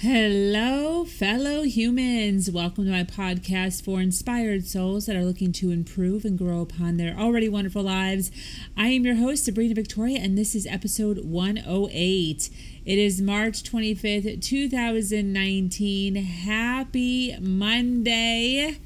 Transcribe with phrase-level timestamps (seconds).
[0.00, 2.50] Hello, fellow humans.
[2.50, 6.98] Welcome to my podcast for inspired souls that are looking to improve and grow upon
[6.98, 8.30] their already wonderful lives.
[8.76, 12.50] I am your host, Sabrina Victoria, and this is episode 108.
[12.84, 16.16] It is March 25th, 2019.
[16.16, 18.76] Happy Monday.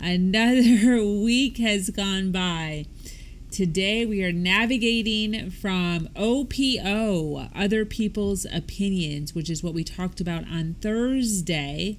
[0.00, 2.86] Another week has gone by.
[3.50, 10.44] Today we are navigating from OPO, Other People's Opinions, which is what we talked about
[10.48, 11.98] on Thursday.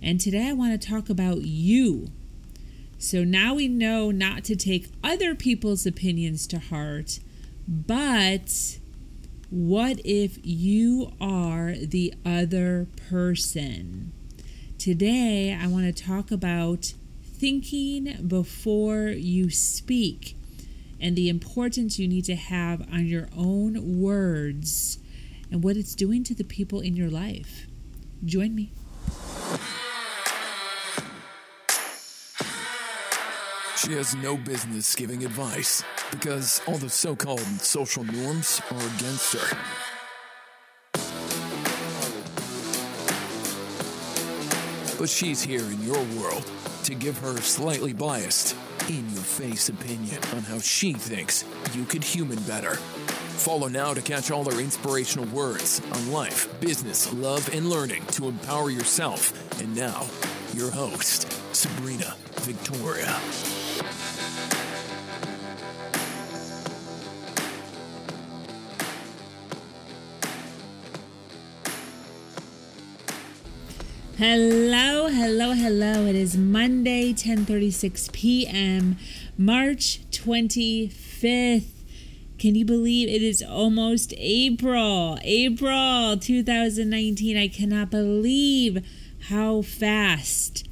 [0.00, 2.12] And today I want to talk about you.
[2.96, 7.18] So now we know not to take other people's opinions to heart,
[7.66, 8.78] but
[9.50, 14.12] what if you are the other person?
[14.78, 20.36] Today I want to talk about thinking before you speak
[21.00, 24.98] and the importance you need to have on your own words
[25.50, 27.66] and what it's doing to the people in your life.
[28.24, 28.72] Join me.
[33.76, 39.34] She has no business giving advice because all the so called social norms are against
[39.34, 39.58] her.
[44.98, 46.50] But she's here in your world
[46.84, 48.54] to give her slightly biased
[48.88, 52.74] in your face opinion on how she thinks you could human better.
[52.74, 58.28] Follow now to catch all her inspirational words on life, business, love, and learning to
[58.28, 59.32] empower yourself.
[59.60, 60.06] And now,
[60.54, 63.18] your host, Sabrina Victoria.
[74.16, 76.06] Hello, hello, hello.
[76.06, 78.96] It is Monday, 10:36 p.m.,
[79.38, 81.68] March 25th.
[82.36, 85.16] Can you believe it is almost April?
[85.22, 87.36] April 2019.
[87.36, 88.84] I cannot believe
[89.28, 90.66] how fast.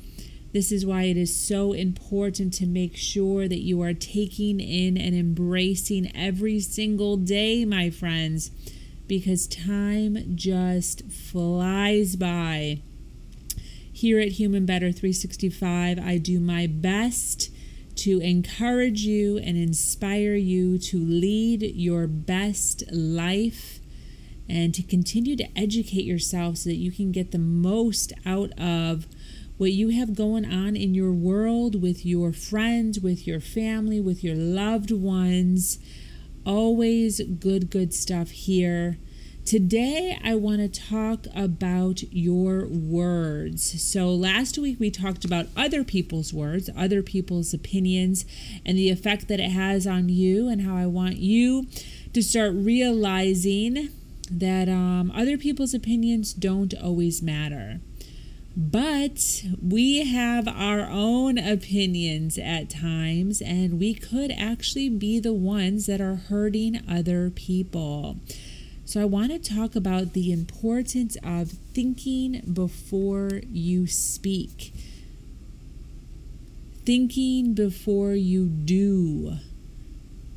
[0.52, 4.98] This is why it is so important to make sure that you are taking in
[4.98, 8.50] and embracing every single day, my friends,
[9.06, 12.82] because time just flies by.
[14.02, 17.50] Here at Human Better 365, I do my best
[17.98, 23.78] to encourage you and inspire you to lead your best life
[24.48, 29.06] and to continue to educate yourself so that you can get the most out of
[29.56, 34.24] what you have going on in your world with your friends, with your family, with
[34.24, 35.78] your loved ones.
[36.44, 38.98] Always good, good stuff here.
[39.44, 43.82] Today, I want to talk about your words.
[43.82, 48.24] So, last week we talked about other people's words, other people's opinions,
[48.64, 51.66] and the effect that it has on you, and how I want you
[52.14, 53.88] to start realizing
[54.30, 57.80] that um, other people's opinions don't always matter.
[58.56, 65.86] But we have our own opinions at times, and we could actually be the ones
[65.86, 68.20] that are hurting other people.
[68.92, 74.74] So, I want to talk about the importance of thinking before you speak,
[76.84, 79.38] thinking before you do,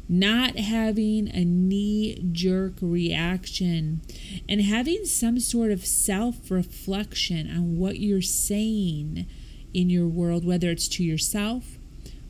[0.07, 3.99] not having a knee jerk reaction,
[4.47, 9.25] and having some sort of self reflection on what you're saying
[9.73, 11.75] in your world, whether it's to yourself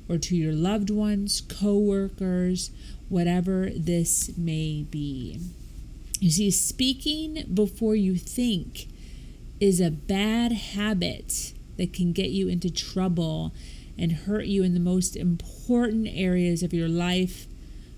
[0.10, 2.72] or to your loved ones, coworkers,
[3.10, 5.40] whatever this may be.
[6.20, 8.88] You see, speaking before you think
[9.60, 13.54] is a bad habit that can get you into trouble
[13.98, 17.48] and hurt you in the most important areas of your life.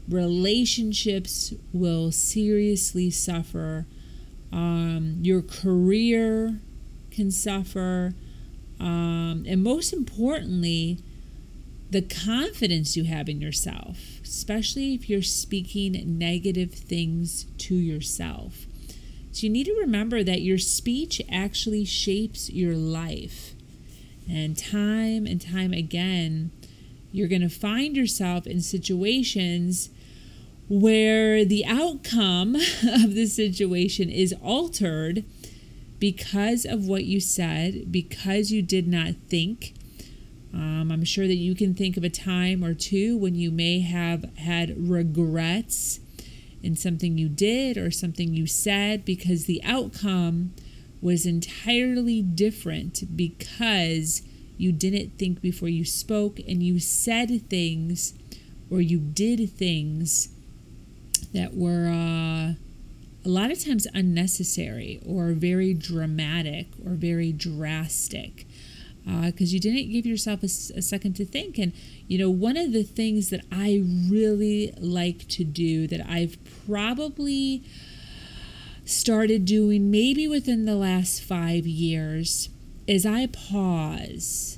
[0.08, 3.86] Relationships will seriously suffer.
[4.52, 6.60] Um, your career
[7.12, 8.14] can suffer.
[8.80, 11.00] Um, and most importantly,
[11.90, 18.66] the confidence you have in yourself, especially if you're speaking negative things to yourself.
[19.32, 23.54] So you need to remember that your speech actually shapes your life.
[24.30, 26.52] And time and time again,
[27.12, 29.90] you're going to find yourself in situations
[30.70, 35.24] where the outcome of the situation is altered
[36.00, 39.74] because of what you said, because you did not think,
[40.54, 43.82] um, I'm sure that you can think of a time or two when you may
[43.82, 46.00] have had regrets
[46.64, 50.54] in something you did or something you said because the outcome
[51.02, 54.24] was entirely different because
[54.58, 58.14] you didn't think before you spoke and you said things
[58.70, 60.30] or you did things
[61.34, 62.54] that were uh,
[63.26, 68.48] a lot of times unnecessary or very dramatic or very drastic
[69.08, 71.58] because uh, you didn't give yourself a, a, second to think.
[71.58, 71.72] And,
[72.08, 77.64] you know, one of the things that I really like to do that I've probably
[78.84, 82.50] started doing maybe within the last five years
[82.86, 84.58] is I pause.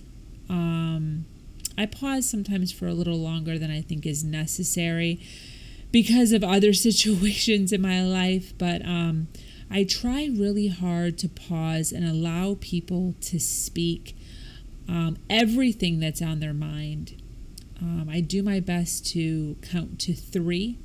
[0.49, 1.25] Um,
[1.77, 5.19] I pause sometimes for a little longer than I think is necessary
[5.91, 9.27] because of other situations in my life, but um,
[9.69, 14.15] I try really hard to pause and allow people to speak
[14.89, 17.21] um, everything that's on their mind.
[17.79, 20.79] Um, I do my best to count to three,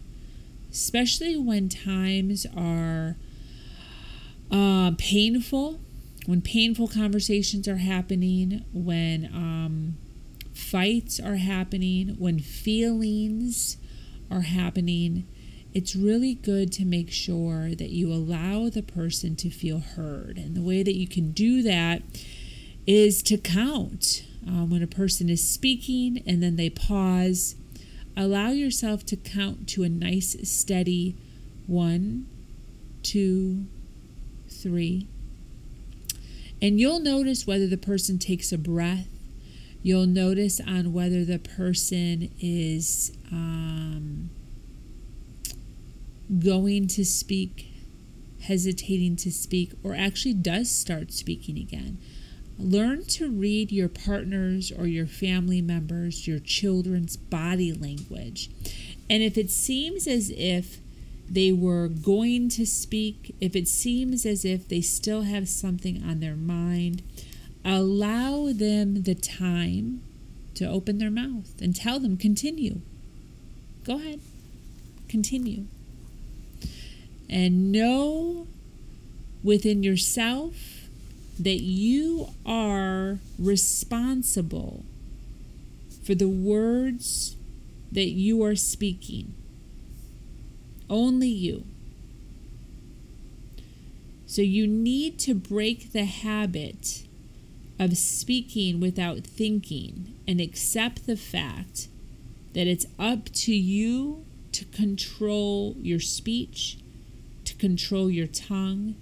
[0.70, 3.16] especially when times are
[4.50, 5.80] uh, painful,
[6.26, 9.96] when painful conversations are happening, when um,
[10.52, 13.78] fights are happening, when feelings
[14.30, 15.26] are happening.
[15.72, 20.36] It's really good to make sure that you allow the person to feel heard.
[20.36, 22.02] And the way that you can do that
[22.86, 27.56] is to count um, when a person is speaking and then they pause.
[28.16, 31.16] Allow yourself to count to a nice, steady
[31.66, 32.26] one,
[33.02, 33.66] two,
[34.48, 35.06] three.
[36.62, 39.08] And you'll notice whether the person takes a breath.
[39.82, 44.30] You'll notice on whether the person is um,
[46.38, 47.70] going to speak,
[48.42, 51.98] hesitating to speak, or actually does start speaking again.
[52.58, 58.50] Learn to read your partner's or your family members, your children's body language.
[59.10, 60.78] And if it seems as if
[61.28, 66.20] they were going to speak, if it seems as if they still have something on
[66.20, 67.02] their mind,
[67.64, 70.02] allow them the time
[70.54, 72.80] to open their mouth and tell them, continue.
[73.84, 74.20] Go ahead,
[75.08, 75.64] continue.
[77.28, 78.46] And know
[79.42, 80.73] within yourself
[81.38, 84.84] that you are responsible
[86.04, 87.36] for the words
[87.90, 89.34] that you are speaking.
[90.90, 91.64] Only you.
[94.26, 97.04] So you need to break the habit
[97.78, 101.88] of speaking without thinking and accept the fact
[102.52, 106.78] that it's up to you to control your speech,
[107.44, 108.94] to control your tongue,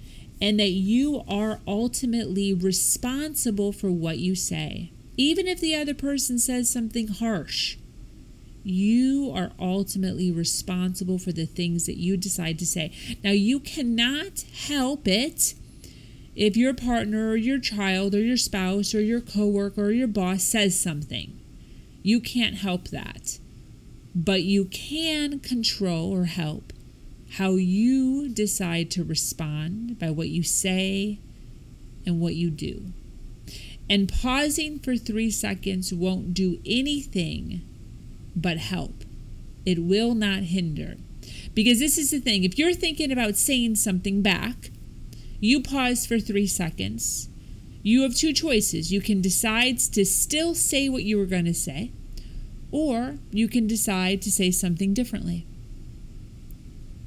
[0.43, 4.91] and that you are ultimately responsible for what you say.
[5.17, 7.77] Even if the other person says something harsh,
[8.65, 12.93] you are ultimately responsible for the things that you decide to say.
[13.23, 15.55] Now, you cannot help it
[16.35, 20.43] if your partner or your child or your spouse or your coworker or your boss
[20.43, 21.39] says something.
[22.03, 23.39] You can't help that.
[24.13, 26.73] But you can control or help
[27.39, 31.19] how you decide to respond by what you say
[32.05, 32.93] and what you do.
[33.89, 37.63] And pausing for three seconds won't do anything
[38.37, 39.05] but help.
[39.65, 40.97] It will not hinder.
[41.55, 44.71] Because this is the thing if you're thinking about saying something back,
[45.41, 47.29] you pause for three seconds.
[47.83, 48.93] You have two choices.
[48.93, 51.93] You can decide to still say what you were going to say,
[52.71, 55.47] or you can decide to say something differently.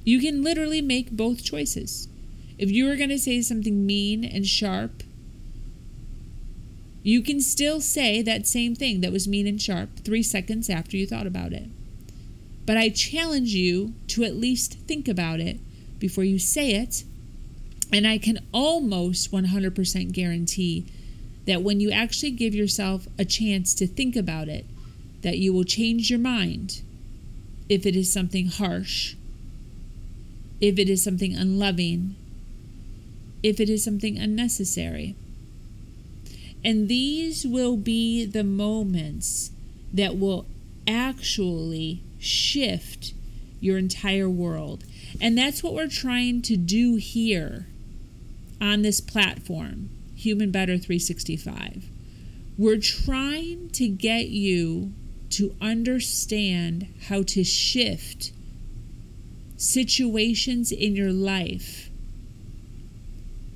[0.06, 2.08] You can literally make both choices.
[2.60, 5.02] If you were going to say something mean and sharp,
[7.02, 10.96] you can still say that same thing that was mean and sharp three seconds after
[10.96, 11.68] you thought about it.
[12.68, 15.60] But I challenge you to at least think about it
[16.00, 17.04] before you say it.
[17.92, 20.86] And I can almost 100% guarantee
[21.46, 24.66] that when you actually give yourself a chance to think about it,
[25.22, 26.82] that you will change your mind
[27.70, 29.16] if it is something harsh
[30.62, 32.16] if it is something unloving,
[33.44, 35.16] if it is something unnecessary.
[36.64, 39.52] And these will be the moments
[39.94, 40.46] that will
[40.88, 43.14] actually shift
[43.60, 44.84] your entire world.
[45.22, 47.68] And that's what we're trying to do here
[48.60, 51.86] on this platform, Human Better 365.
[52.58, 54.94] We're trying to get you
[55.32, 58.32] to understand how to shift
[59.58, 61.90] situations in your life,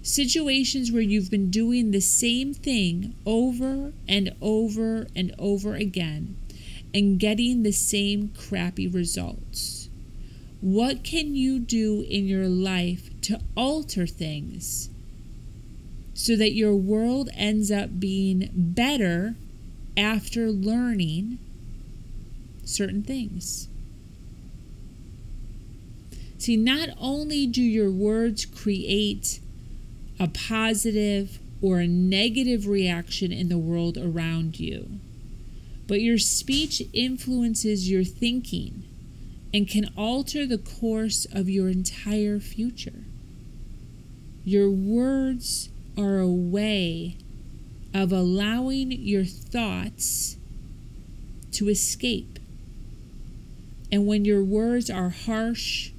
[0.02, 6.36] situations where you've been doing the same thing over and over and over again
[6.94, 9.90] and getting the same crappy results.
[10.62, 14.90] What can you do in your life to alter things
[16.14, 19.36] so that your world ends up being better
[19.96, 21.40] after learning
[22.66, 23.69] certain things?
[26.40, 29.42] See, not only do your words create
[30.18, 34.90] a positive or a negative reaction in the world around you,
[35.86, 38.84] but your speech influences your thinking
[39.54, 43.04] and can alter the course of your entire future.
[44.46, 45.68] Your words
[45.98, 47.18] are a way
[47.94, 50.38] of allowing your thoughts
[51.52, 52.40] to escape.
[53.92, 55.92] And when your words are harsh,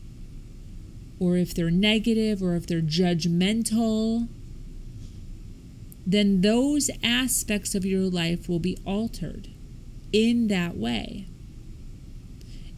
[1.20, 4.26] or if they're negative, or if they're judgmental,
[6.06, 9.48] then those aspects of your life will be altered
[10.12, 11.26] in that way.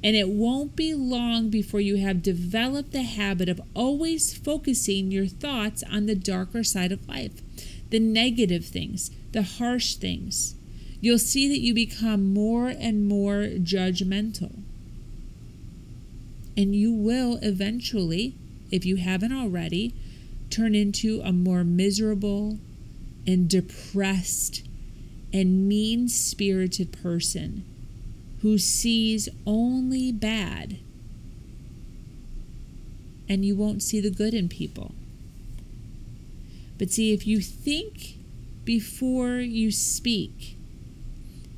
[0.04, 5.26] And it won't be long before you have developed the habit of always focusing your
[5.26, 7.40] thoughts on the darker side of life,
[7.90, 10.56] the negative things, the harsh things.
[11.00, 14.61] You'll see that you become more and more judgmental.
[16.56, 18.34] And you will eventually,
[18.70, 19.94] if you haven't already,
[20.50, 22.58] turn into a more miserable
[23.26, 24.62] and depressed
[25.32, 27.64] and mean spirited person
[28.42, 30.78] who sees only bad,
[33.28, 34.92] and you won't see the good in people.
[36.76, 38.16] But see, if you think
[38.64, 40.58] before you speak,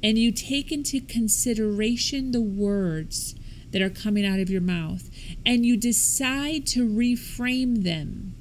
[0.02, 3.34] and you take into consideration the words
[3.74, 5.10] that are coming out of your mouth,
[5.44, 8.32] and you decide to reframe them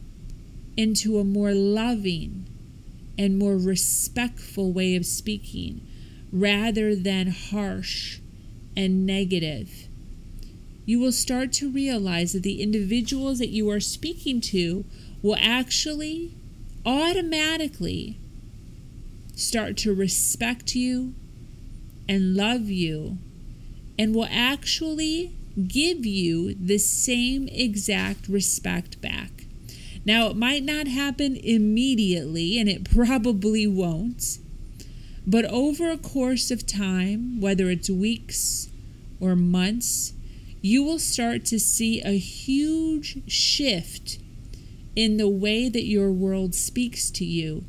[0.78, 2.46] into a more loving
[3.18, 5.82] and more respectful way of speaking
[6.32, 8.20] rather than harsh
[8.78, 9.88] and negative,
[10.86, 14.86] you will start to realize that the individuals that you are speaking to
[15.24, 16.36] will actually
[16.86, 18.20] automatically
[19.36, 21.16] start to respect you
[22.08, 23.18] and love you
[23.98, 25.36] and will actually
[25.68, 29.46] give you the same exact respect back.
[30.06, 34.40] Now, it might not happen immediately, and it probably won't,
[35.26, 38.70] but over a course of time, whether it's weeks
[39.20, 40.14] or months,
[40.62, 44.18] you will start to see a huge shift
[44.96, 47.64] in the way that your world speaks to you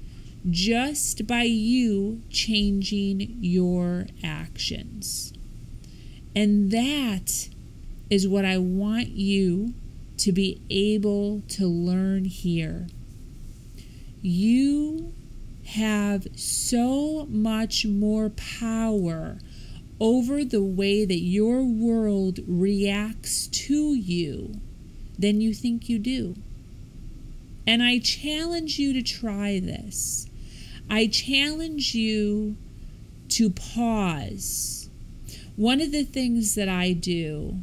[0.50, 5.33] just by you changing your actions.
[6.36, 7.48] And that
[8.10, 9.74] is what I want you
[10.18, 12.86] to be able to learn here.
[14.22, 15.12] You
[15.66, 19.38] have so much more power
[20.00, 24.60] over the way that your world reacts to you
[25.18, 26.34] than you think you do.
[27.66, 30.26] And I challenge you to try this.
[30.90, 32.56] I challenge you
[33.30, 34.90] to pause.
[35.56, 37.60] One of the things that I do,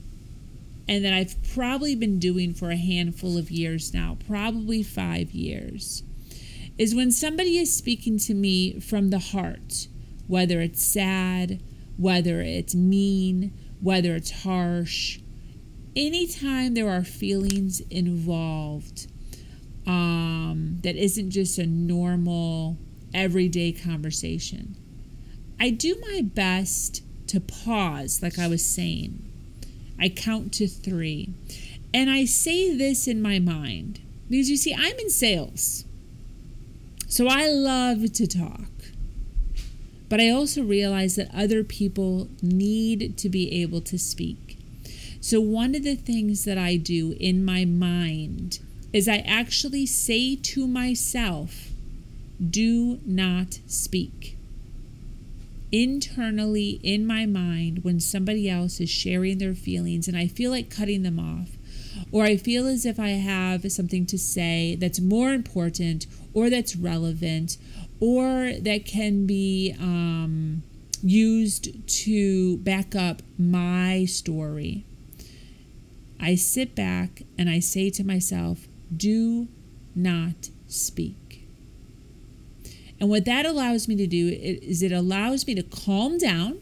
[0.88, 6.04] and that I've probably been doing for a handful of years now, probably five years,
[6.78, 9.88] is when somebody is speaking to me from the heart,
[10.28, 11.62] whether it's sad,
[11.98, 15.20] whether it's mean, whether it's harsh,
[15.94, 19.08] anytime there are feelings involved
[19.86, 22.78] um, that isn't just a normal,
[23.14, 24.78] everyday conversation,
[25.60, 29.28] I do my best to pause, like I was saying.
[30.00, 31.34] I count to three.
[31.94, 35.86] And I say this in my mind because you see, I'm in sales.
[37.08, 38.70] So I love to talk.
[40.08, 44.58] But I also realize that other people need to be able to speak.
[45.22, 48.60] So, one of the things that I do in my mind
[48.92, 51.70] is I actually say to myself,
[52.42, 54.38] do not speak.
[55.72, 60.70] Internally in my mind, when somebody else is sharing their feelings and I feel like
[60.70, 61.50] cutting them off,
[62.12, 66.76] or I feel as if I have something to say that's more important or that's
[66.76, 67.58] relevant
[68.00, 70.64] or that can be um,
[71.04, 74.86] used to back up my story.
[76.20, 79.48] I sit back and I say to myself, do
[79.96, 81.16] not speak.
[83.02, 86.62] And what that allows me to do is it allows me to calm down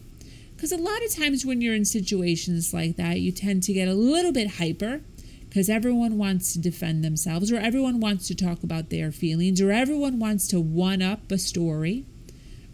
[0.56, 3.88] because a lot of times when you're in situations like that, you tend to get
[3.88, 5.02] a little bit hyper
[5.46, 9.70] because everyone wants to defend themselves or everyone wants to talk about their feelings or
[9.70, 12.06] everyone wants to one up a story,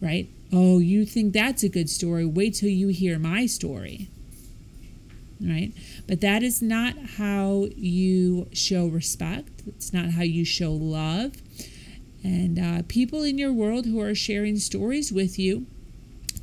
[0.01, 0.29] right?
[0.53, 2.25] Oh, you think that's a good story?
[2.25, 4.09] Wait till you hear my story.
[5.41, 5.73] Right?
[6.07, 9.63] But that is not how you show respect.
[9.67, 11.33] It's not how you show love.
[12.27, 15.67] And uh, people in your world who are sharing stories with you,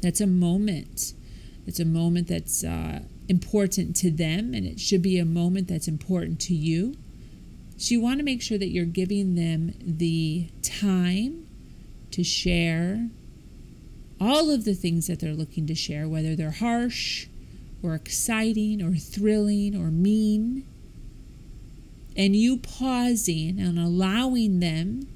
[0.02, 1.12] that's a moment.
[1.68, 5.90] It's a moment that's uh, important to them and it should be a moment that's
[5.90, 6.96] important to you.
[7.75, 11.48] So you want to make sure that you're giving them the time
[12.12, 13.10] to share
[14.22, 17.28] all of the things that they're looking to share, whether they're harsh
[17.82, 20.66] or exciting or thrilling or mean.
[22.16, 25.10] And you pausing and allowing them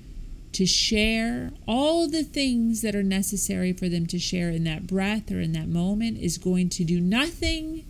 [0.58, 5.32] to share all the things that are necessary for them to share in that breath
[5.32, 7.86] or in that moment is going to do nothing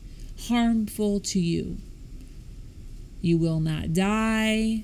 [0.50, 1.78] harmful to you.
[3.22, 4.84] You will not die.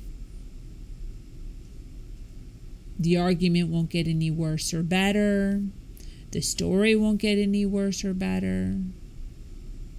[2.97, 5.61] The argument won't get any worse or better.
[6.31, 8.77] The story won't get any worse or better.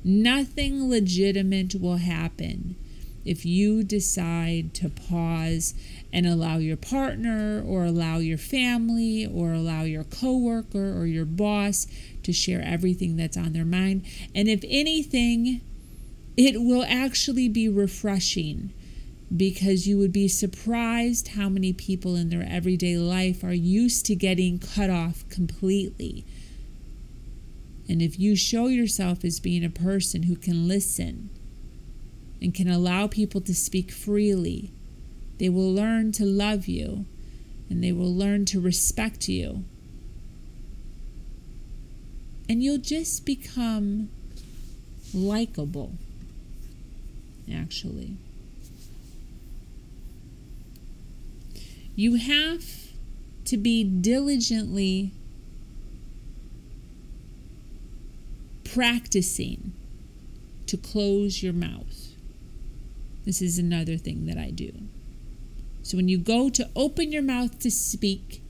[0.03, 2.77] Nothing legitimate will happen
[3.25, 5.75] if you decide to pause
[6.13, 11.87] and allow your partner or allow your family or allow your coworker or your boss
[12.23, 14.05] to share everything that's on their mind.
[14.35, 15.61] And if anything,
[16.37, 18.73] it will actually be refreshing
[19.35, 24.15] because you would be surprised how many people in their everyday life are used to
[24.15, 26.25] getting cut off completely.
[27.89, 31.31] And if you show yourself as being a person who can listen
[32.45, 34.71] and can allow people to speak freely,
[35.39, 37.07] they will learn to love you
[37.71, 39.65] and they will learn to respect you.
[42.47, 44.11] And you'll just become
[45.15, 45.93] likable,
[47.51, 48.19] actually.
[51.97, 52.63] You have
[53.47, 55.13] to be diligently
[58.65, 59.73] practicing
[60.67, 62.14] to close your mouth.
[63.25, 64.73] This is another thing that I do.
[65.83, 68.43] So when you go to open your mouth to speak,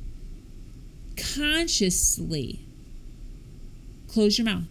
[1.16, 2.66] consciously
[4.08, 4.64] close your mouth.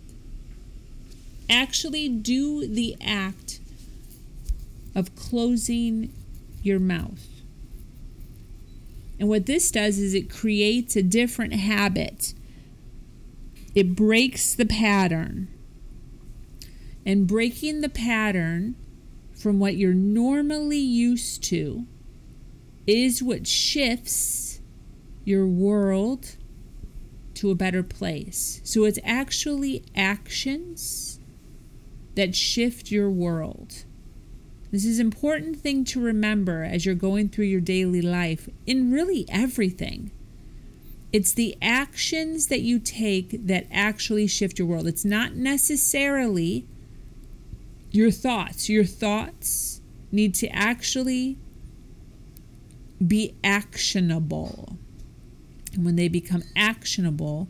[1.50, 3.60] Actually, do the act
[4.96, 6.14] of closing
[6.62, 7.28] your mouth.
[9.20, 12.34] And what this does is it creates a different habit,
[13.76, 15.50] it breaks the pattern.
[17.06, 18.76] And breaking the pattern
[19.44, 21.86] from what you're normally used to
[22.88, 24.62] is what shifts
[25.26, 26.38] your world
[27.34, 28.62] to a better place.
[28.64, 31.20] So it's actually actions
[32.16, 33.84] that shift your world.
[34.72, 38.94] This is an important thing to remember as you're going through your daily life in
[38.94, 40.12] really everything.
[41.12, 44.88] It's the actions that you take that actually shift your world.
[44.88, 46.66] It's not necessarily
[47.94, 48.70] your thoughts.
[48.70, 51.38] Your thoughts need to actually
[53.06, 54.78] be actionable.
[55.74, 57.48] And when they become actionable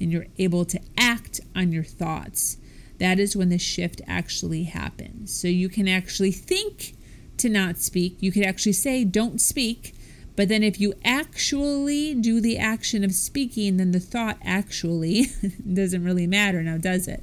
[0.00, 2.56] and you're able to act on your thoughts,
[2.98, 5.34] that is when the shift actually happens.
[5.34, 6.94] So you can actually think
[7.38, 8.16] to not speak.
[8.20, 9.94] You could actually say, don't speak.
[10.36, 15.26] But then if you actually do the action of speaking, then the thought actually
[15.72, 17.22] doesn't really matter now, does it?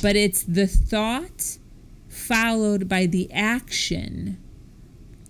[0.00, 1.58] But it's the thought
[2.08, 4.38] followed by the action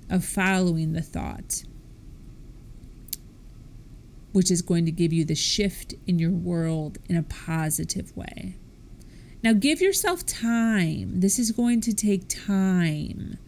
[0.08, 1.64] of following the thought,
[4.32, 8.56] which is going to give you the shift in your world in a positive way.
[9.42, 11.20] Now, give yourself time.
[11.20, 13.38] This is going to take time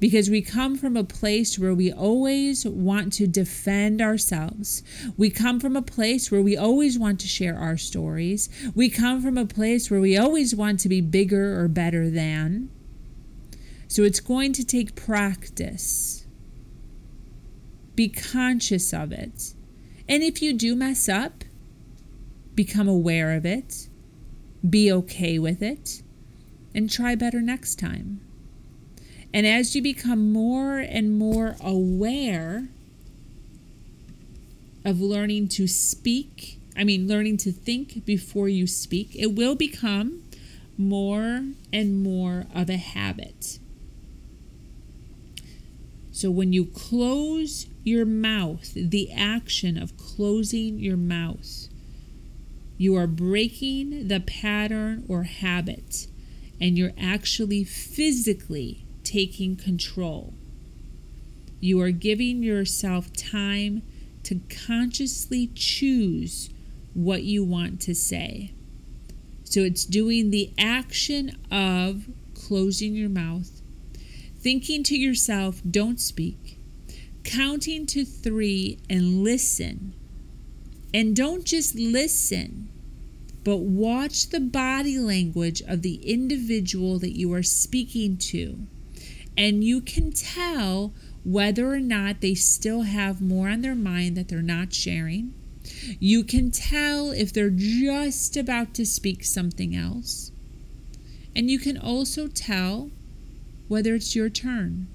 [0.00, 4.82] because we come from a place where we always want to defend ourselves.
[5.16, 8.48] We come from a place where we always want to share our stories.
[8.74, 12.70] We come from a place where we always want to be bigger or better than.
[13.88, 16.26] So it's going to take practice.
[17.94, 19.54] Be conscious of it.
[20.08, 21.44] And if you do mess up,
[22.54, 23.88] become aware of it,
[24.68, 26.02] be okay with it,
[26.74, 28.20] and try better next time.
[29.32, 32.68] And as you become more and more aware
[34.84, 40.24] of learning to speak, I mean, learning to think before you speak, it will become
[40.76, 43.58] more and more of a habit.
[46.10, 51.68] So when you close your mouth, the action of closing your mouth,
[52.76, 56.08] you are breaking the pattern or habit
[56.60, 60.34] and you're actually physically taking control.
[61.60, 63.82] You are giving yourself time
[64.22, 66.50] to consciously choose
[66.94, 68.52] what you want to say.
[69.44, 73.60] So it's doing the action of closing your mouth
[74.40, 76.58] thinking to yourself, don't speak,
[77.24, 79.94] counting to three and listen.
[80.92, 82.68] And don't just listen,
[83.44, 88.66] but watch the body language of the individual that you are speaking to.
[89.36, 90.92] And you can tell
[91.24, 95.34] whether or not they still have more on their mind that they're not sharing.
[95.98, 100.32] You can tell if they're just about to speak something else.
[101.34, 102.90] And you can also tell
[103.68, 104.88] whether it's your turn.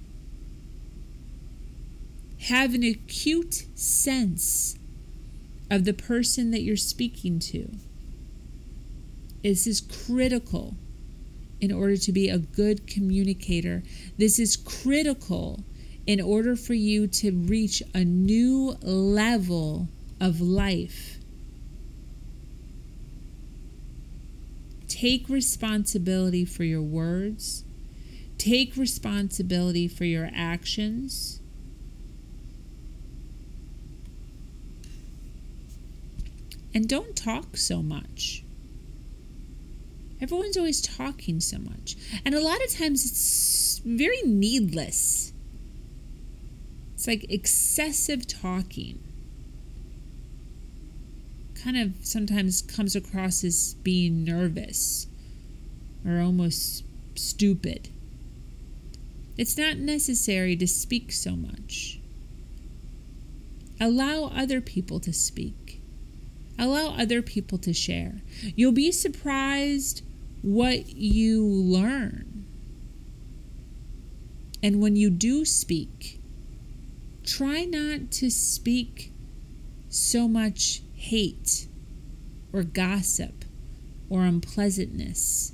[2.42, 4.78] Have an acute sense
[5.72, 7.72] of the person that you're speaking to.
[9.44, 10.76] This is critical
[11.62, 13.84] in order to be a good communicator.
[14.18, 15.64] This is critical
[16.06, 19.88] in order for you to reach a new level
[20.22, 21.18] of life.
[24.88, 27.64] Take responsibility for your words.
[28.38, 31.42] Take responsibility for your actions.
[36.74, 38.45] And don't talk so much.
[40.26, 41.96] Everyone's always talking so much.
[42.26, 45.32] And a lot of times it's very needless.
[46.96, 48.98] It's like excessive talking.
[51.64, 55.06] Kind of sometimes comes across as being nervous
[56.04, 56.84] or almost
[57.14, 57.90] stupid.
[59.38, 62.00] It's not necessary to speak so much.
[63.80, 65.84] Allow other people to speak.
[66.58, 68.24] Allow other people to share.
[68.56, 70.02] You'll be surprised
[70.46, 72.46] what you learn.
[74.62, 76.20] And when you do speak,
[77.24, 79.12] try not to speak
[79.90, 81.68] so much hate
[82.54, 83.44] or gossip
[84.08, 85.52] or unpleasantness.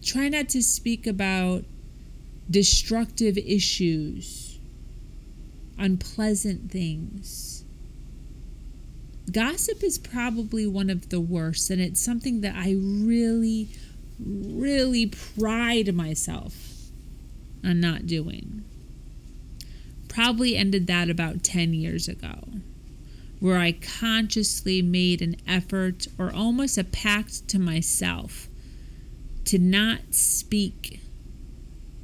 [0.00, 1.64] Try not to speak about
[2.48, 4.60] destructive issues,
[5.76, 7.64] unpleasant things
[9.30, 13.68] gossip is probably one of the worst, and it's something that I really,
[14.24, 16.54] really pride myself
[17.64, 18.64] on not doing.
[20.08, 22.48] Probably ended that about 10 years ago,
[23.40, 28.48] where I consciously made an effort or almost a pact to myself
[29.44, 31.00] to not speak.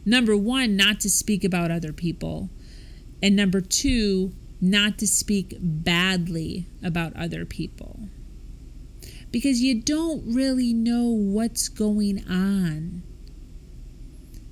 [0.06, 2.50] Number one, not to speak about other people.
[3.22, 8.08] And number two, not to speak badly about other people
[9.34, 13.02] because you don't really know what's going on.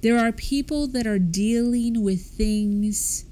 [0.01, 3.25] There are people that are dealing with things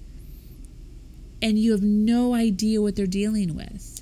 [1.43, 4.01] and you have no idea what they're dealing with.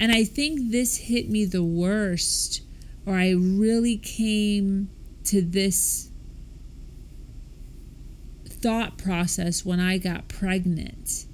[0.00, 2.62] And I think this hit me the worst,
[3.04, 4.88] or I really came
[5.24, 6.08] to this
[8.46, 11.26] thought process when I got pregnant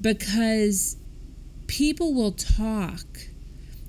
[0.00, 0.98] because
[1.66, 3.33] people will talk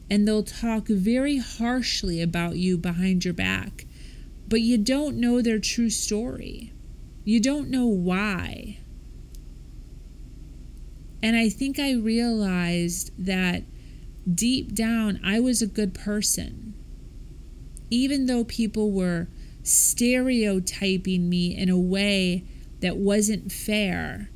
[0.09, 3.85] and they'll talk very harshly about you behind your back,
[4.47, 6.71] but you don't know their true story.
[7.23, 8.79] You don't know why.
[11.23, 13.63] And I think I realized that
[14.31, 16.75] deep down, I was a good person.
[17.89, 19.27] Even though people were
[19.63, 22.43] stereotyping me in a way
[22.81, 24.29] that wasn't fair,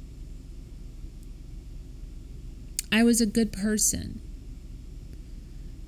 [2.91, 4.21] I was a good person.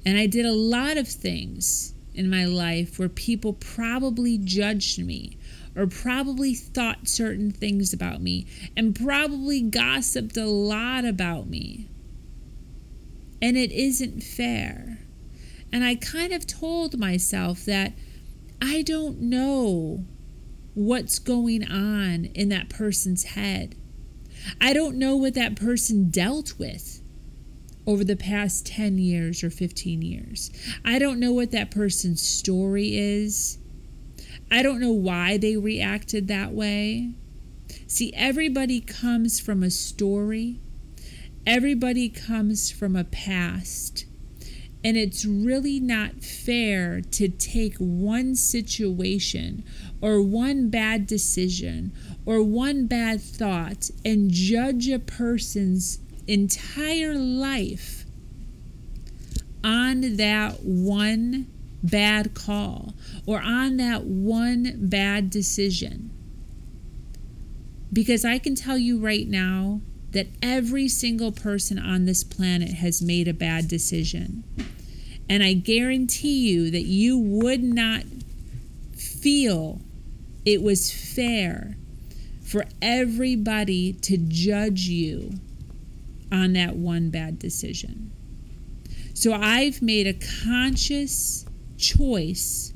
[0.06, 5.38] And I did a lot of things in my life where people probably judged me
[5.76, 11.88] or probably thought certain things about me and probably gossiped a lot about me.
[13.42, 15.00] And it isn't fair.
[15.72, 17.94] And I kind of told myself that
[18.62, 20.06] I don't know
[20.74, 23.76] what's going on in that person's head.
[24.60, 27.01] I don't know what that person dealt with
[27.88, 30.52] over the past 10 years or 15 years.
[30.86, 33.58] I don't know what that person's story is.
[34.52, 37.14] I don't know why they reacted that way.
[37.88, 40.60] See, everybody comes from a story,
[41.46, 44.06] everybody comes from a past.
[44.84, 49.64] And it's really not fair to take one situation
[50.02, 51.94] or one bad decision
[52.26, 56.00] or one bad thought and judge a person's
[56.32, 58.06] entire life
[59.66, 61.46] on that one
[61.84, 62.94] bad call
[63.26, 66.10] or on that one bad decision.
[67.92, 73.02] Because I can tell you right now that every single person on this planet has
[73.02, 74.46] made a bad decision.
[75.30, 78.04] And I guarantee you that you would not
[78.96, 79.82] feel
[80.46, 81.76] it was fair
[82.42, 85.34] for everybody to judge you
[86.32, 88.12] on that one bad decision.
[89.14, 90.14] So I've made a
[90.44, 91.46] conscious
[91.78, 92.74] choice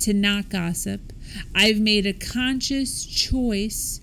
[0.00, 1.12] to not gossip.
[1.54, 4.00] I've made a conscious choice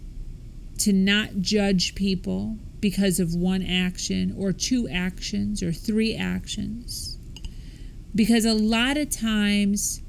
[0.80, 7.18] to not judge people because of one action or two actions or three actions.
[8.16, 10.02] Because a lot of times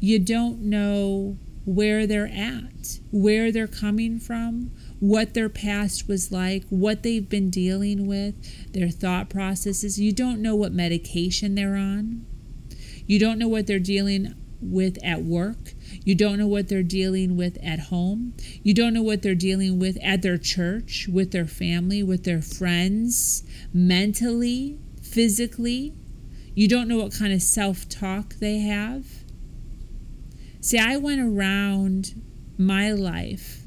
[0.00, 6.64] you don't know where they're at, where they're coming from, what their past was like,
[6.68, 9.98] what they've been dealing with, their thought processes.
[9.98, 12.24] You don't know what medication they're on.
[13.06, 15.74] You don't know what they're dealing with at work.
[16.04, 18.34] You don't know what they're dealing with at home.
[18.62, 22.40] You don't know what they're dealing with at their church, with their family, with their
[22.42, 25.94] friends, mentally, physically.
[26.54, 29.06] You don't know what kind of self talk they have.
[30.60, 32.22] See, I went around
[32.56, 33.63] my life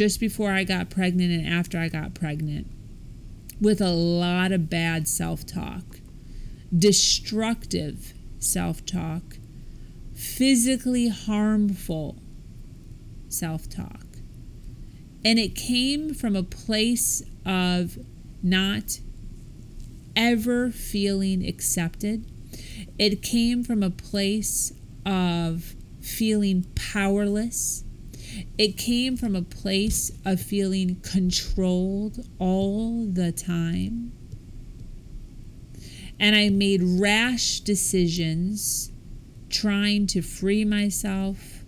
[0.00, 2.66] just before I got pregnant and after I got pregnant
[3.60, 6.00] with a lot of bad self talk,
[6.74, 9.36] destructive self talk,
[10.14, 12.16] physically harmful
[13.28, 14.06] self talk.
[15.22, 17.98] And it came from a place of
[18.42, 19.00] not
[20.16, 22.24] ever feeling accepted.
[22.98, 24.72] It came from a place
[25.04, 27.84] of feeling powerless.
[28.58, 34.12] It came from a place of feeling controlled all the time.
[36.18, 38.92] And I made rash decisions
[39.48, 41.64] trying to free myself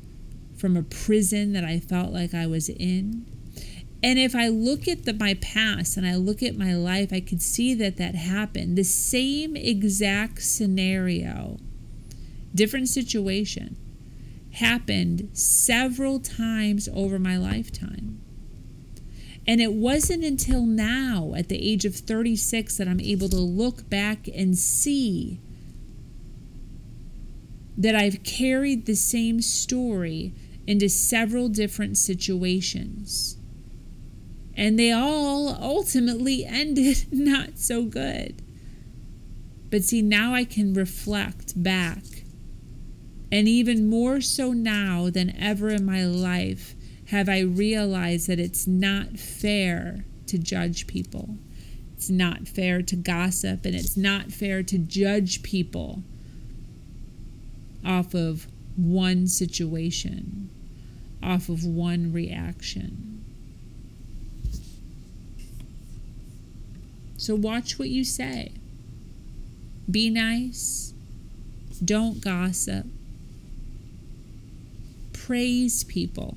[0.57, 3.27] from a prison that I felt like I was in.
[4.03, 7.21] And if I look at the, my past and I look at my life, I
[7.21, 8.77] could see that that happened.
[8.77, 11.59] The same exact scenario,
[12.55, 13.77] different situation,
[14.53, 18.21] happened several times over my lifetime.
[19.47, 23.89] And it wasn't until now, at the age of 36, that I'm able to look
[23.91, 25.41] back and see
[27.77, 30.35] that I've carried the same story
[30.67, 33.37] into several different situations.
[34.55, 38.43] And they all ultimately ended not so good.
[39.71, 42.05] But see, now I can reflect back.
[43.33, 46.75] And even more so now than ever in my life,
[47.07, 51.37] have I realized that it's not fair to judge people.
[51.97, 56.03] It's not fair to gossip, and it's not fair to judge people
[57.85, 60.51] off of one situation,
[61.23, 63.25] off of one reaction.
[67.17, 68.53] So watch what you say.
[69.91, 70.93] Be nice.
[71.83, 72.87] Don't gossip.
[75.27, 76.37] Praise people.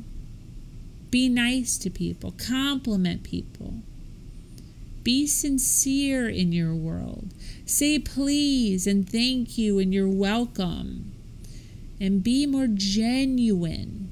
[1.10, 2.36] Be nice to people.
[2.38, 3.82] Compliment people.
[5.02, 7.34] Be sincere in your world.
[7.65, 11.13] Say please and thank you and you're welcome
[12.00, 14.12] and be more genuine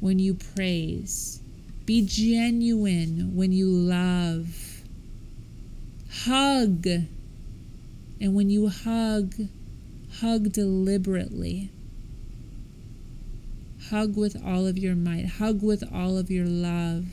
[0.00, 1.40] when you praise.
[1.86, 4.82] Be genuine when you love.
[6.24, 6.84] Hug.
[8.20, 9.34] And when you hug,
[10.20, 11.70] hug deliberately.
[13.90, 15.26] Hug with all of your might.
[15.26, 17.06] Hug with all of your love.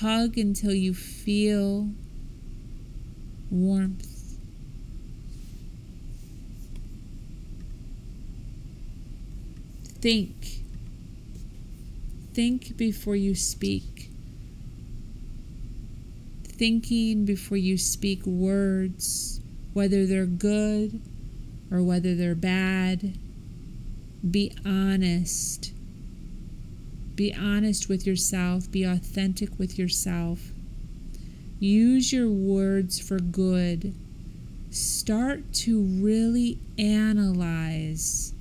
[0.00, 1.90] Hug until you feel
[3.50, 4.10] warmth
[10.00, 10.62] Think.
[12.32, 14.08] Think before you speak.
[16.44, 19.40] Thinking before you speak words,
[19.74, 21.02] whether they're good
[21.70, 23.18] or whether they're bad.
[24.28, 25.72] Be honest.
[27.14, 28.70] Be honest with yourself.
[28.70, 30.52] Be authentic with yourself.
[31.58, 33.94] Use your words for good.
[34.70, 38.32] Start to really analyze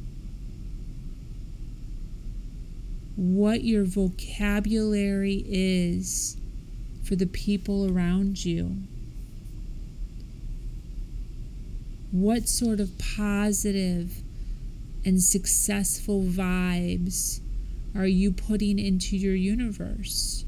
[3.15, 6.37] what your vocabulary is
[7.03, 8.77] for the people around you.
[12.11, 14.21] What sort of positive
[15.05, 17.39] and successful vibes
[17.95, 20.45] are you putting into your universe?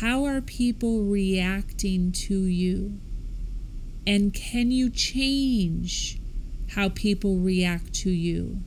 [0.00, 2.98] How are people reacting to you?
[4.06, 6.18] And can you change
[6.70, 8.62] how people react to you?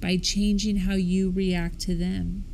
[0.00, 2.44] by changing how you react to them.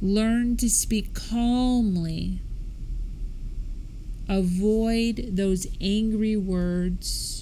[0.00, 2.40] Learn to speak calmly.
[4.28, 7.41] Avoid those angry words.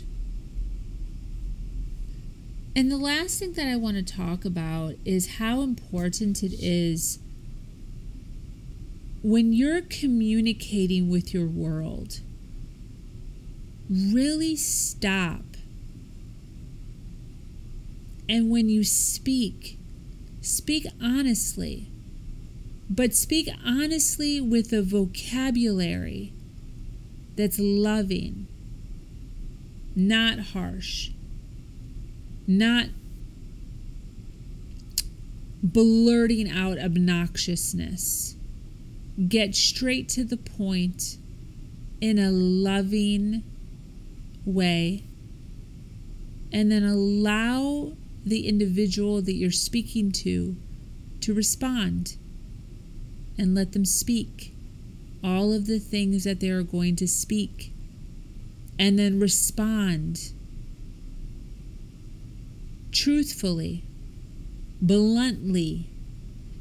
[2.77, 7.19] And the last thing that I want to talk about is how important it is
[9.23, 12.21] when you're communicating with your world,
[13.91, 15.43] really stop.
[18.29, 19.77] And when you speak,
[20.41, 21.89] speak honestly,
[22.89, 26.33] but speak honestly with a vocabulary
[27.37, 28.47] that's loving,
[29.97, 31.11] not harsh,
[32.51, 32.87] not
[35.63, 38.35] blurting out obnoxiousness.
[39.29, 41.17] Get straight to the point
[42.01, 43.45] in a loving
[44.45, 45.05] way,
[46.53, 47.93] and then allow
[48.25, 50.57] the individual that you're speaking to
[51.21, 52.17] to respond
[53.39, 54.55] and let them speak
[55.23, 57.73] all of the things that they are going to speak
[58.79, 60.33] and then respond
[62.93, 63.85] truthfully,
[64.81, 65.87] bluntly,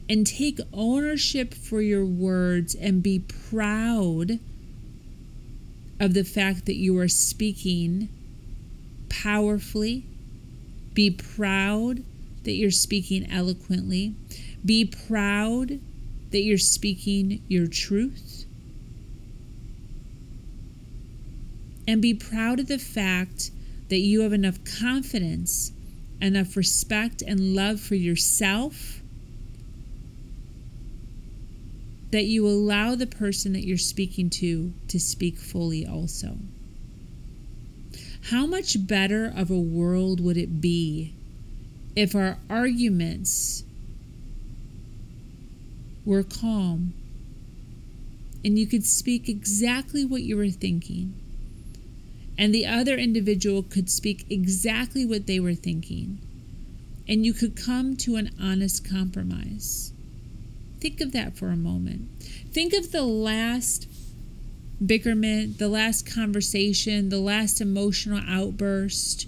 [0.09, 4.39] and take ownership for your words and be proud
[5.99, 8.09] of the fact that you are speaking
[9.09, 10.05] powerfully.
[10.93, 12.03] Be proud
[12.43, 14.15] that you're speaking eloquently.
[14.65, 15.79] Be proud
[16.31, 18.45] that you're speaking your truth.
[21.87, 23.51] And be proud of the fact
[23.89, 25.71] that you have enough confidence,
[26.21, 29.01] enough respect, and love for yourself
[32.11, 36.37] that you allow the person that you're speaking to to speak fully also.
[38.31, 41.13] How much better of a world would it be
[41.95, 43.63] if our arguments
[46.05, 46.93] were calm
[48.43, 51.13] and you could speak exactly what you were thinking?
[52.39, 56.19] And the other individual could speak exactly what they were thinking,
[57.05, 59.91] and you could come to an honest compromise.
[60.79, 62.07] Think of that for a moment.
[62.53, 63.89] Think of the last
[64.83, 69.27] bickerment, the last conversation, the last emotional outburst.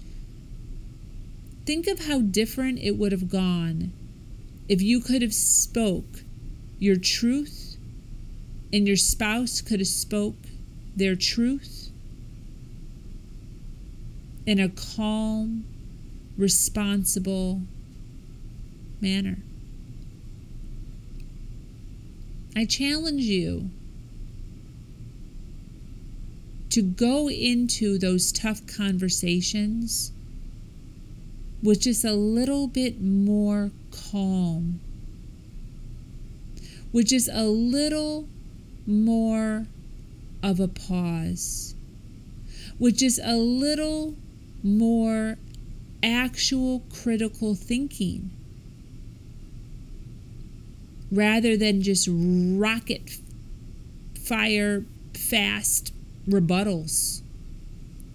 [1.65, 3.91] Think of how different it would have gone
[4.69, 6.23] if you could have spoke
[6.79, 7.75] your truth
[8.71, 10.37] and your spouse could have spoke
[10.95, 11.80] their truth
[14.51, 15.63] in a calm,
[16.37, 17.61] responsible
[18.99, 19.37] manner.
[22.53, 23.69] I challenge you
[26.69, 30.11] to go into those tough conversations
[31.63, 33.71] with just a little bit more
[34.11, 34.81] calm,
[36.91, 38.27] with just a little
[38.85, 39.65] more
[40.43, 41.73] of a pause,
[42.77, 44.17] with just a little
[44.63, 45.37] more
[46.03, 48.31] actual critical thinking
[51.11, 53.17] rather than just rocket
[54.17, 55.93] fire fast
[56.27, 57.21] rebuttals,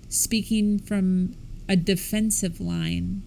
[0.09, 1.37] speaking from
[1.68, 3.22] a defensive line.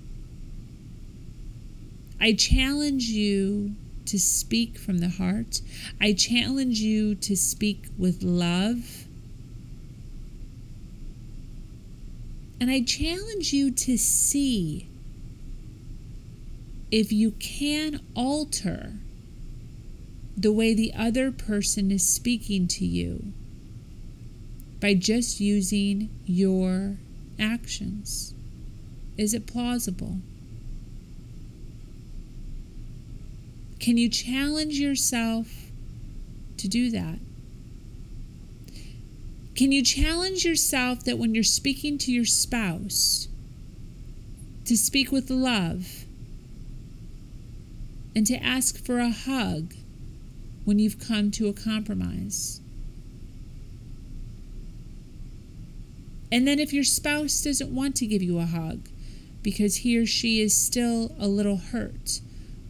[2.19, 5.61] I challenge you to speak from the heart.
[6.01, 9.05] I challenge you to speak with love.
[12.59, 14.89] And I challenge you to see
[16.91, 18.93] if you can alter
[20.35, 23.33] the way the other person is speaking to you
[24.79, 26.97] by just using your
[27.37, 28.33] actions.
[29.17, 30.17] Is it plausible?
[33.79, 35.47] Can you challenge yourself
[36.57, 37.19] to do that?
[39.55, 43.27] Can you challenge yourself that when you're speaking to your spouse,
[44.65, 46.05] to speak with love
[48.15, 49.73] and to ask for a hug
[50.63, 52.61] when you've come to a compromise?
[56.31, 58.87] And then if your spouse doesn't want to give you a hug
[59.41, 62.21] because he or she is still a little hurt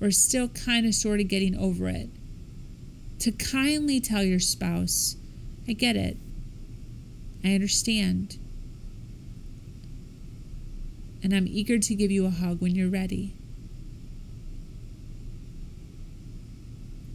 [0.01, 2.09] or still kind of sort of getting over it,
[3.19, 5.17] to kindly tell your spouse,
[5.67, 6.15] I get it.
[7.43, 8.37] I understand.
[11.23, 13.33] And I'm eager to give you a hug when you're ready.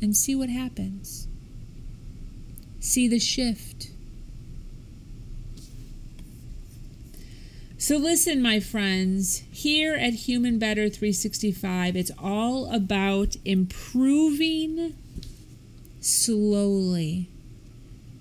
[0.00, 1.28] And see what happens.
[2.80, 3.88] See the shift.
[7.78, 14.94] So, listen, my friends, here at Human Better 365, it's all about improving
[16.00, 17.28] slowly.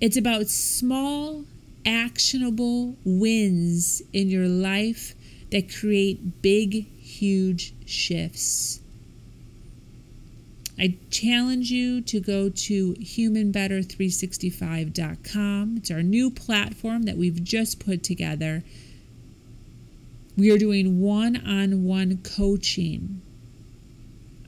[0.01, 1.45] It's about small,
[1.85, 5.13] actionable wins in your life
[5.51, 8.79] that create big, huge shifts.
[10.79, 15.77] I challenge you to go to humanbetter365.com.
[15.77, 18.63] It's our new platform that we've just put together.
[20.35, 23.21] We are doing one on one coaching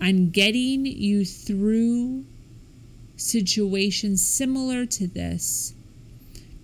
[0.01, 2.25] on getting you through
[3.15, 5.74] situations similar to this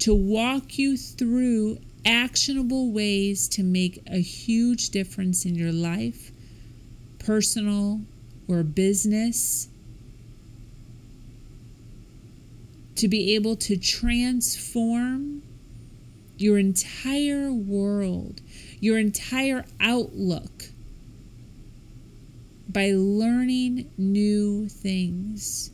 [0.02, 6.32] to walk you through actionable ways to make a huge difference in your life,
[7.20, 8.02] personal
[8.48, 9.68] or business,
[12.96, 15.44] to be able to transform
[16.38, 18.42] your entire world,
[18.80, 20.64] your entire outlook
[22.68, 25.70] by learning new things.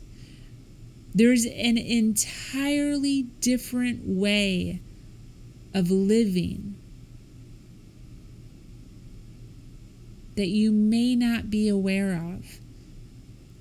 [1.18, 4.80] There's an entirely different way
[5.74, 6.76] of living
[10.36, 12.60] that you may not be aware of.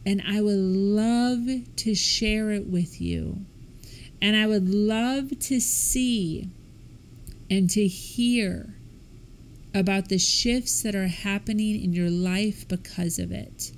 [0.06, 1.48] And I would love
[1.78, 3.40] to share it with you.
[4.22, 6.50] And I would love to see
[7.50, 8.76] and to hear
[9.74, 13.72] about the shifts that are happening in your life because of it.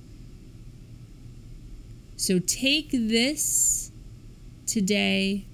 [2.19, 3.93] So take this
[4.65, 5.45] today,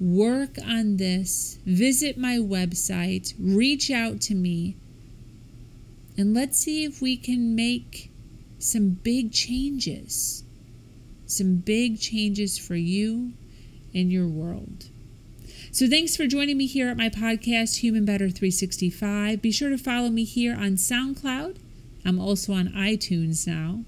[0.00, 4.78] work on this, visit my website, reach out to me,
[6.16, 8.10] and let's see if we can make
[8.58, 10.42] some big changes.
[11.26, 13.34] Some big changes for you
[13.92, 14.86] and your world.
[15.70, 19.42] So, thanks for joining me here at my podcast, Human Better 365.
[19.42, 21.58] Be sure to follow me here on SoundCloud.
[22.06, 23.84] I'm also on iTunes now.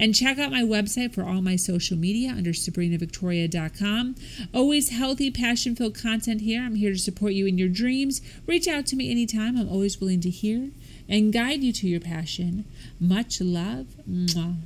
[0.00, 4.14] And check out my website for all my social media under sabrinavictoria.com.
[4.54, 6.62] Always healthy, passion filled content here.
[6.62, 8.22] I'm here to support you in your dreams.
[8.46, 9.58] Reach out to me anytime.
[9.58, 10.70] I'm always willing to hear
[11.06, 12.64] and guide you to your passion.
[12.98, 13.88] Much love.
[14.10, 14.56] Mwah.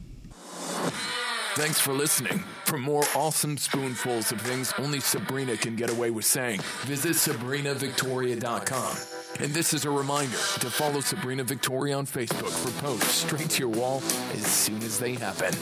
[1.56, 2.38] Thanks for listening.
[2.66, 9.13] For more awesome spoonfuls of things only Sabrina can get away with saying, visit SabrinaVictoria.com.
[9.40, 13.60] And this is a reminder to follow Sabrina Victoria on Facebook for posts straight to
[13.60, 15.52] your wall as soon as they happen.